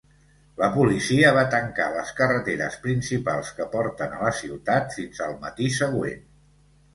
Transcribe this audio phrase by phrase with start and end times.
[0.59, 5.71] La policia va tancar les carreteres principals que porten a la ciutat fins al matí
[5.77, 6.27] següent.